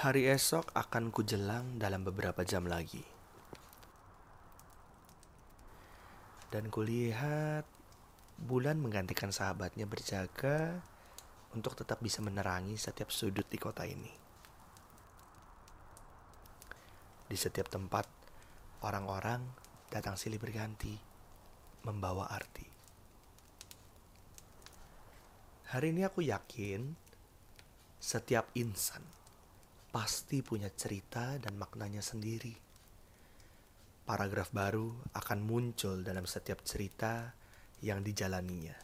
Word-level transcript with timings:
Hari 0.00 0.32
esok 0.32 0.72
akan 0.72 1.12
kujelang 1.12 1.76
dalam 1.76 2.00
beberapa 2.00 2.40
jam 2.40 2.64
lagi. 2.64 3.04
Dan 6.48 6.72
kulihat 6.72 7.68
bulan 8.40 8.80
menggantikan 8.80 9.28
sahabatnya 9.28 9.84
berjaga 9.84 10.80
untuk 11.52 11.76
tetap 11.76 12.00
bisa 12.00 12.24
menerangi 12.24 12.80
setiap 12.80 13.12
sudut 13.12 13.44
di 13.44 13.60
kota 13.60 13.84
ini. 13.84 14.08
Di 17.28 17.36
setiap 17.36 17.68
tempat, 17.68 18.08
orang-orang 18.80 19.44
datang 19.92 20.16
silih 20.16 20.40
berganti, 20.40 20.96
membawa 21.84 22.24
arti. 22.32 22.64
Hari 25.76 25.92
ini 25.92 26.08
aku 26.08 26.24
yakin 26.24 26.88
setiap 28.00 28.48
insan 28.56 29.20
pasti 29.90 30.38
punya 30.40 30.70
cerita 30.70 31.34
dan 31.42 31.58
maknanya 31.58 31.98
sendiri. 31.98 32.54
Paragraf 34.06 34.54
baru 34.54 34.90
akan 35.14 35.38
muncul 35.42 36.02
dalam 36.06 36.26
setiap 36.26 36.62
cerita 36.62 37.34
yang 37.82 38.02
dijalaninya. 38.02 38.74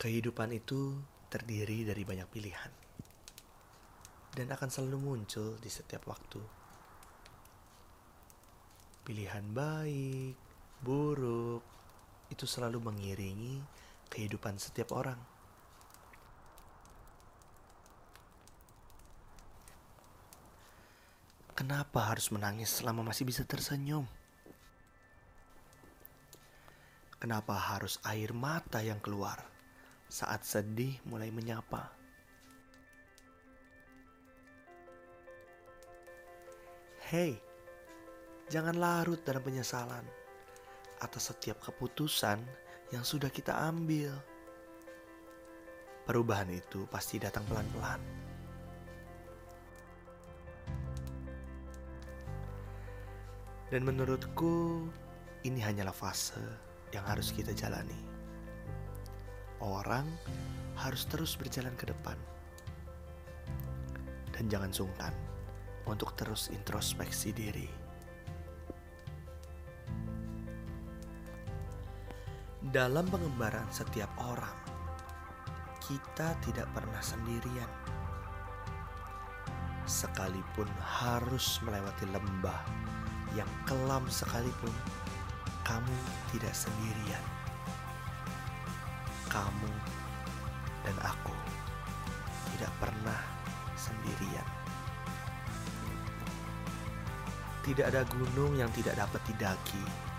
Kehidupan 0.00 0.56
itu 0.56 0.96
terdiri 1.28 1.84
dari 1.84 2.02
banyak 2.08 2.28
pilihan 2.32 2.72
dan 4.32 4.48
akan 4.48 4.68
selalu 4.72 4.98
muncul 4.98 5.60
di 5.60 5.68
setiap 5.68 6.08
waktu. 6.08 6.40
Pilihan 9.04 9.44
baik, 9.52 10.34
buruk, 10.80 11.62
itu 12.32 12.46
selalu 12.48 12.80
mengiringi 12.80 13.60
kehidupan 14.10 14.58
setiap 14.58 14.90
orang. 14.92 15.16
Kenapa 21.54 22.10
harus 22.10 22.32
menangis 22.32 22.82
selama 22.82 23.12
masih 23.12 23.28
bisa 23.28 23.44
tersenyum? 23.44 24.08
Kenapa 27.20 27.52
harus 27.52 28.00
air 28.08 28.32
mata 28.32 28.80
yang 28.80 28.96
keluar 28.96 29.44
saat 30.08 30.40
sedih 30.40 30.96
mulai 31.04 31.28
menyapa? 31.28 31.92
Hei, 37.12 37.36
jangan 38.48 38.80
larut 38.80 39.20
dalam 39.20 39.44
penyesalan 39.44 40.06
atas 41.04 41.28
setiap 41.28 41.60
keputusan 41.60 42.40
yang 42.90 43.06
sudah 43.06 43.30
kita 43.30 43.54
ambil. 43.70 44.10
Perubahan 46.06 46.50
itu 46.50 46.86
pasti 46.90 47.22
datang 47.22 47.46
pelan-pelan. 47.46 48.02
Dan 53.70 53.86
menurutku, 53.86 54.90
ini 55.46 55.62
hanyalah 55.62 55.94
fase 55.94 56.42
yang 56.90 57.06
harus 57.06 57.30
kita 57.30 57.54
jalani. 57.54 57.94
Orang 59.62 60.10
harus 60.74 61.06
terus 61.06 61.38
berjalan 61.38 61.76
ke 61.78 61.86
depan, 61.86 62.18
dan 64.34 64.48
jangan 64.50 64.72
sungkan 64.74 65.14
untuk 65.86 66.16
terus 66.18 66.50
introspeksi 66.50 67.30
diri. 67.30 67.68
Dalam 72.60 73.08
pengembaraan 73.08 73.72
setiap 73.72 74.12
orang, 74.20 74.52
kita 75.80 76.36
tidak 76.44 76.68
pernah 76.76 77.00
sendirian. 77.00 77.72
Sekalipun 79.88 80.68
harus 80.76 81.56
melewati 81.64 82.04
lembah 82.12 82.60
yang 83.32 83.48
kelam 83.64 84.04
sekalipun, 84.12 84.76
kamu 85.64 85.96
tidak 86.36 86.52
sendirian. 86.52 87.24
Kamu 89.32 89.72
dan 90.84 90.96
aku 91.00 91.32
tidak 92.52 92.72
pernah 92.76 93.20
sendirian. 93.72 94.48
Tidak 97.64 97.88
ada 97.88 98.04
gunung 98.04 98.52
yang 98.60 98.68
tidak 98.76 99.00
dapat 99.00 99.24
didaki. 99.32 100.09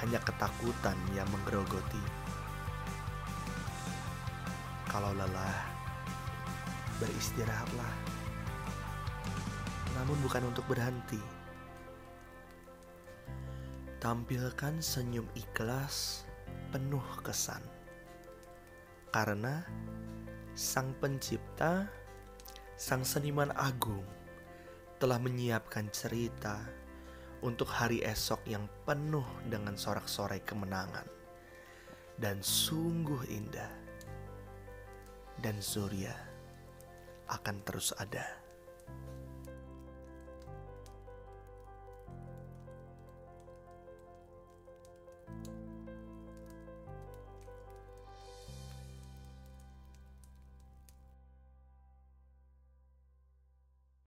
Hanya 0.00 0.18
ketakutan 0.24 0.96
yang 1.12 1.28
menggerogoti. 1.28 2.00
Kalau 4.88 5.12
lelah, 5.12 5.60
beristirahatlah. 6.98 7.94
Namun 10.00 10.16
bukan 10.24 10.48
untuk 10.48 10.64
berhenti. 10.66 11.20
Tampilkan 14.00 14.80
senyum 14.80 15.28
ikhlas 15.36 16.24
penuh 16.72 17.04
kesan. 17.20 17.60
Karena 19.12 19.60
Sang 20.56 20.96
Pencipta, 20.96 21.84
Sang 22.80 23.04
Seniman 23.04 23.52
Agung 23.52 24.08
telah 24.96 25.20
menyiapkan 25.20 25.92
cerita 25.92 26.79
untuk 27.40 27.68
hari 27.72 28.04
esok 28.04 28.44
yang 28.44 28.68
penuh 28.84 29.24
dengan 29.48 29.76
sorak-sorai 29.76 30.44
kemenangan 30.44 31.08
dan 32.20 32.44
sungguh 32.44 33.24
indah. 33.32 33.72
Dan 35.40 35.56
Surya 35.64 36.12
akan 37.32 37.56
terus 37.64 37.96
ada. 37.96 38.49